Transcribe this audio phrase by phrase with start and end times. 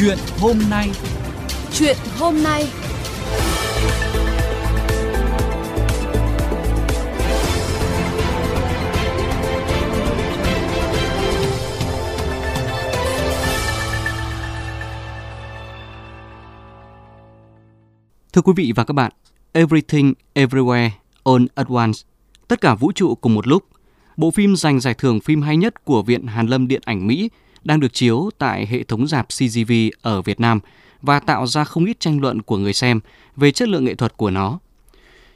[0.00, 0.90] Chuyện hôm nay.
[1.72, 2.64] Chuyện hôm nay.
[18.32, 19.12] Thưa quý vị và các bạn,
[19.52, 20.90] Everything Everywhere
[21.24, 21.98] All at Once,
[22.48, 23.64] tất cả vũ trụ cùng một lúc,
[24.16, 27.30] bộ phim giành giải thưởng phim hay nhất của Viện Hàn Lâm Điện ảnh Mỹ
[27.64, 29.72] đang được chiếu tại hệ thống dạp CGV
[30.02, 30.60] ở Việt Nam
[31.02, 33.00] và tạo ra không ít tranh luận của người xem
[33.36, 34.58] về chất lượng nghệ thuật của nó.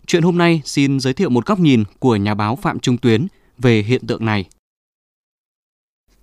[0.07, 3.27] Chuyện hôm nay xin giới thiệu một góc nhìn của nhà báo Phạm Trung Tuyến
[3.59, 4.45] về hiện tượng này.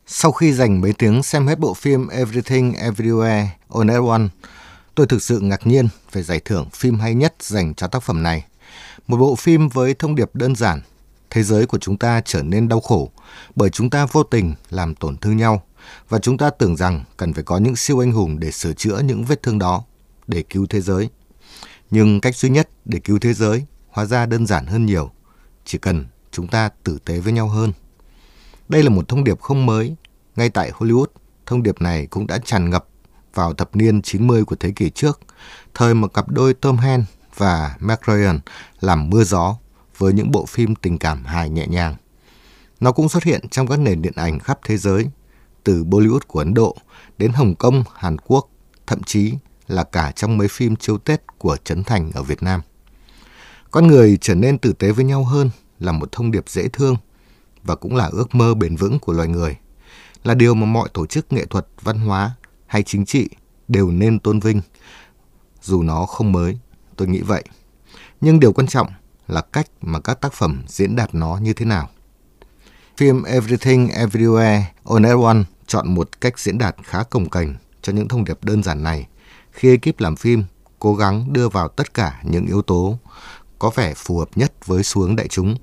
[0.06, 4.34] Sau khi dành mấy tiếng xem hết bộ phim Everything Everywhere All at Once,
[4.96, 8.24] tôi thực sự ngạc nhiên về giải thưởng phim hay nhất dành cho tác phẩm
[8.24, 8.46] này.
[9.08, 10.82] Một bộ phim với thông điệp đơn giản,
[11.30, 13.12] thế giới của chúng ta trở nên đau khổ
[13.56, 15.64] bởi chúng ta vô tình làm tổn thương nhau
[16.10, 19.00] và chúng ta tưởng rằng cần phải có những siêu anh hùng để sửa chữa
[19.00, 19.84] những vết thương đó,
[20.28, 21.10] để cứu thế giới.
[21.92, 25.12] Nhưng cách duy nhất để cứu thế giới hóa ra đơn giản hơn nhiều,
[25.66, 27.74] chỉ cần chúng ta tử tế với nhau hơn.
[28.70, 29.96] Đây là một thông điệp không mới,
[30.36, 31.06] ngay tại Hollywood,
[31.46, 32.86] thông điệp này cũng đã tràn ngập
[33.34, 35.20] vào thập niên 90 của thế kỷ trước,
[35.74, 38.40] thời mà cặp đôi Tom Hanks và Meg Ryan
[38.80, 39.58] làm mưa gió
[39.98, 41.96] với những bộ phim tình cảm hài nhẹ nhàng.
[42.80, 45.10] Nó cũng xuất hiện trong các nền điện ảnh khắp thế giới,
[45.70, 46.76] từ Bollywood của Ấn Độ
[47.18, 48.50] đến Hồng Kông, Hàn Quốc,
[48.88, 49.34] thậm chí
[49.68, 52.62] là cả trong mấy phim chiếu Tết của Trấn Thành ở Việt Nam.
[53.72, 56.96] Con người trở nên tử tế với nhau hơn là một thông điệp dễ thương
[57.64, 59.58] và cũng là ước mơ bền vững của loài người,
[60.24, 62.32] là điều mà mọi tổ chức nghệ thuật, văn hóa
[62.68, 63.30] hay chính trị
[63.68, 64.62] đều nên tôn vinh,
[65.62, 66.60] dù nó không mới,
[66.96, 67.44] tôi nghĩ vậy.
[68.22, 68.88] Nhưng điều quan trọng
[69.28, 71.90] là cách mà các tác phẩm diễn đạt nó như thế nào.
[72.98, 77.94] Phim Everything Everywhere All at Once chọn một cách diễn đạt khá cồng cành cho
[77.94, 79.08] những thông điệp đơn giản này
[79.52, 80.44] khi ekip làm phim
[80.80, 82.98] cố gắng đưa vào tất cả những yếu tố
[83.60, 85.56] có vẻ phù hợp nhất với xu hướng đại chúng.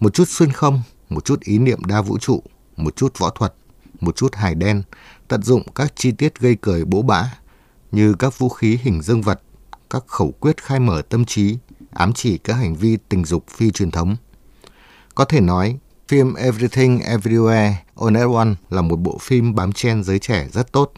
[0.00, 2.42] Một chút xuyên không, một chút ý niệm đa vũ trụ,
[2.76, 3.54] một chút võ thuật,
[4.00, 4.82] một chút hài đen,
[5.28, 7.30] tận dụng các chi tiết gây cười bố bã
[7.92, 9.40] như các vũ khí hình dương vật,
[9.90, 11.56] các khẩu quyết khai mở tâm trí,
[11.90, 14.16] ám chỉ các hành vi tình dục phi truyền thống.
[15.14, 20.04] Có thể nói, phim Everything Everywhere All at Once là một bộ phim bám chen
[20.04, 20.92] giới trẻ rất tốt.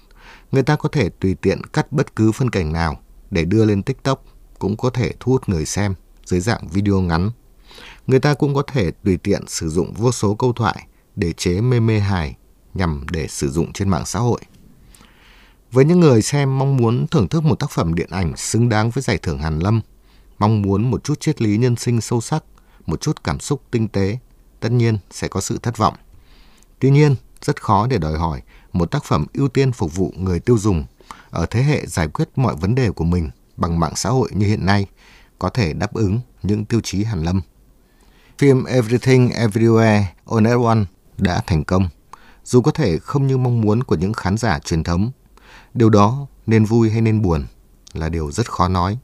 [0.53, 3.01] Người ta có thể tùy tiện cắt bất cứ phân cảnh nào
[3.31, 4.25] để đưa lên TikTok,
[4.59, 5.95] cũng có thể thu hút người xem
[6.25, 7.31] dưới dạng video ngắn.
[8.07, 11.61] Người ta cũng có thể tùy tiện sử dụng vô số câu thoại để chế
[11.61, 12.37] mê mê hài
[12.75, 14.41] nhằm để sử dụng trên mạng xã hội.
[15.73, 18.91] Với những người xem mong muốn thưởng thức một tác phẩm điện ảnh xứng đáng
[18.91, 19.81] với giải thưởng Hàn Lâm,
[20.39, 22.45] mong muốn một chút triết lý nhân sinh sâu sắc,
[22.87, 24.19] một chút cảm xúc tinh tế,
[24.65, 25.95] tất nhiên sẽ có sự thất vọng.
[26.79, 28.43] Tuy nhiên, rất khó để đòi hỏi
[28.73, 30.85] một tác phẩm ưu tiên phục vụ người tiêu dùng
[31.31, 34.47] ở thế hệ giải quyết mọi vấn đề của mình bằng mạng xã hội như
[34.47, 34.87] hiện nay
[35.39, 37.41] có thể đáp ứng những tiêu chí Hàn Lâm.
[38.39, 41.89] Phim Everything Everywhere All at Once đã thành công,
[42.45, 45.11] dù có thể không như mong muốn của những khán giả truyền thống.
[45.75, 47.47] Điều đó nên vui hay nên buồn
[47.93, 48.99] là điều rất khó nói,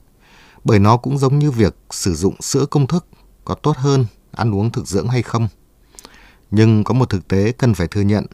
[0.65, 3.07] bởi nó cũng giống như việc sử dụng sữa công thức
[3.45, 5.49] có tốt hơn ăn uống thực dưỡng hay không.
[6.51, 8.27] Nhưng có một thực tế cần phải thừa nhận,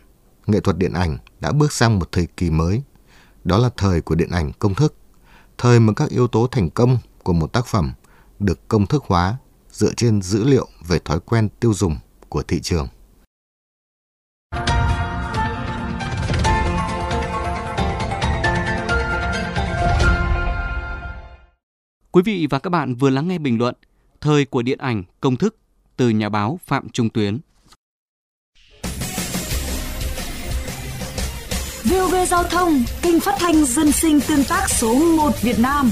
[0.46, 2.82] nghệ thuật điện ảnh đã bước sang một thời kỳ mới.
[3.44, 4.94] Đó là thời của điện ảnh công thức,
[5.58, 7.92] thời mà các yếu tố thành công của một tác phẩm
[8.38, 9.36] được công thức hóa
[9.70, 11.96] dựa trên dữ liệu về thói quen tiêu dùng
[12.28, 12.88] của thị trường.
[22.10, 23.74] Quý vị và các bạn vừa lắng nghe bình luận
[24.20, 25.56] Thời của điện ảnh công thức
[25.96, 27.38] từ nhà báo Phạm Trung Tuyến.
[31.84, 35.90] VOV Giao thông, kênh phát thanh dân sinh tương tác số 1 Việt Nam.